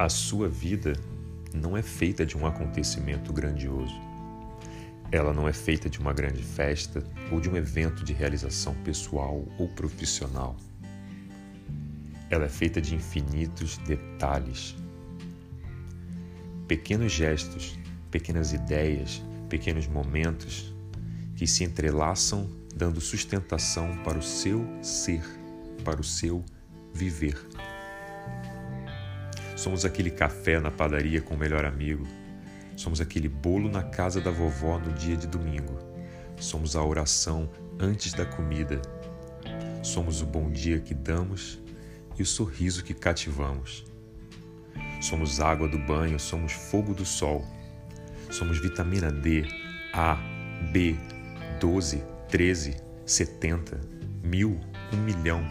A 0.00 0.08
sua 0.08 0.48
vida 0.48 0.94
não 1.52 1.76
é 1.76 1.82
feita 1.82 2.24
de 2.24 2.34
um 2.34 2.46
acontecimento 2.46 3.34
grandioso. 3.34 4.00
Ela 5.12 5.34
não 5.34 5.46
é 5.46 5.52
feita 5.52 5.90
de 5.90 5.98
uma 6.00 6.14
grande 6.14 6.42
festa 6.42 7.04
ou 7.30 7.38
de 7.38 7.50
um 7.50 7.54
evento 7.54 8.02
de 8.02 8.14
realização 8.14 8.74
pessoal 8.76 9.46
ou 9.58 9.68
profissional. 9.68 10.56
Ela 12.30 12.46
é 12.46 12.48
feita 12.48 12.80
de 12.80 12.94
infinitos 12.94 13.76
detalhes. 13.76 14.74
Pequenos 16.66 17.12
gestos, 17.12 17.78
pequenas 18.10 18.54
ideias, 18.54 19.22
pequenos 19.50 19.86
momentos 19.86 20.74
que 21.36 21.46
se 21.46 21.62
entrelaçam, 21.62 22.48
dando 22.74 23.02
sustentação 23.02 23.98
para 23.98 24.16
o 24.16 24.22
seu 24.22 24.66
ser, 24.82 25.22
para 25.84 26.00
o 26.00 26.04
seu 26.04 26.42
viver. 26.94 27.36
Somos 29.60 29.84
aquele 29.84 30.10
café 30.10 30.58
na 30.58 30.70
padaria 30.70 31.20
com 31.20 31.34
o 31.34 31.38
melhor 31.38 31.66
amigo. 31.66 32.08
Somos 32.74 32.98
aquele 32.98 33.28
bolo 33.28 33.70
na 33.70 33.82
casa 33.82 34.18
da 34.18 34.30
vovó 34.30 34.78
no 34.78 34.90
dia 34.94 35.18
de 35.18 35.26
domingo. 35.26 35.78
Somos 36.38 36.74
a 36.74 36.82
oração 36.82 37.46
antes 37.78 38.14
da 38.14 38.24
comida. 38.24 38.80
Somos 39.82 40.22
o 40.22 40.24
bom 40.24 40.50
dia 40.50 40.80
que 40.80 40.94
damos 40.94 41.60
e 42.18 42.22
o 42.22 42.26
sorriso 42.26 42.82
que 42.82 42.94
cativamos. 42.94 43.84
Somos 44.98 45.42
água 45.42 45.68
do 45.68 45.78
banho, 45.78 46.18
somos 46.18 46.52
fogo 46.52 46.94
do 46.94 47.04
sol. 47.04 47.44
Somos 48.30 48.58
vitamina 48.58 49.12
D, 49.12 49.44
A, 49.92 50.16
B, 50.72 50.96
12, 51.60 52.02
13, 52.30 52.76
70, 53.04 53.78
mil, 54.24 54.58
um 54.90 54.96
milhão. 54.96 55.44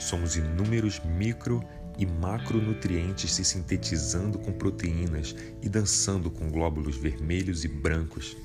Somos 0.00 0.34
inúmeros 0.34 1.00
micro 1.04 1.64
e 1.98 2.04
macronutrientes 2.04 3.32
se 3.32 3.44
sintetizando 3.44 4.38
com 4.38 4.52
proteínas 4.52 5.34
e 5.62 5.68
dançando 5.68 6.30
com 6.30 6.50
glóbulos 6.50 6.96
vermelhos 6.96 7.64
e 7.64 7.68
brancos. 7.68 8.36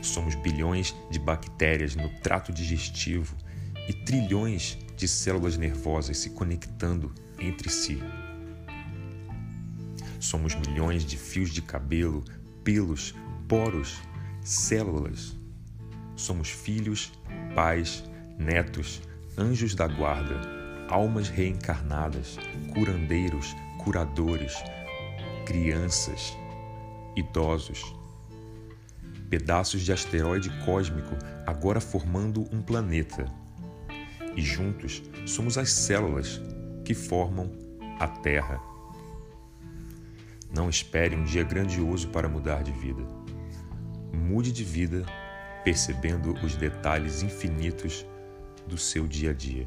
Somos 0.00 0.34
bilhões 0.36 0.94
de 1.10 1.18
bactérias 1.18 1.94
no 1.94 2.08
trato 2.20 2.52
digestivo 2.52 3.36
e 3.88 3.92
trilhões 3.92 4.78
de 4.96 5.06
células 5.06 5.56
nervosas 5.56 6.18
se 6.18 6.30
conectando 6.30 7.12
entre 7.38 7.68
si. 7.68 8.02
Somos 10.18 10.54
milhões 10.54 11.04
de 11.04 11.16
fios 11.16 11.50
de 11.50 11.62
cabelo, 11.62 12.24
pelos, 12.64 13.14
poros, 13.46 13.98
células. 14.42 15.36
Somos 16.16 16.48
filhos, 16.48 17.12
pais, 17.54 18.02
netos, 18.38 19.00
anjos 19.36 19.74
da 19.74 19.86
guarda 19.86 20.57
almas 20.88 21.28
reencarnadas, 21.28 22.38
curandeiros, 22.74 23.54
curadores, 23.78 24.54
crianças, 25.46 26.36
idosos, 27.14 27.94
pedaços 29.28 29.82
de 29.82 29.92
asteroide 29.92 30.50
cósmico 30.64 31.14
agora 31.46 31.80
formando 31.80 32.44
um 32.52 32.62
planeta. 32.62 33.26
E 34.34 34.40
juntos 34.40 35.02
somos 35.26 35.58
as 35.58 35.70
células 35.70 36.40
que 36.84 36.94
formam 36.94 37.50
a 37.98 38.06
Terra. 38.06 38.60
Não 40.54 40.70
espere 40.70 41.14
um 41.14 41.24
dia 41.24 41.42
grandioso 41.42 42.08
para 42.08 42.28
mudar 42.28 42.62
de 42.62 42.72
vida. 42.72 43.02
Mude 44.12 44.52
de 44.52 44.64
vida 44.64 45.04
percebendo 45.64 46.32
os 46.42 46.56
detalhes 46.56 47.22
infinitos 47.22 48.06
do 48.66 48.78
seu 48.78 49.06
dia 49.06 49.30
a 49.30 49.34
dia. 49.34 49.66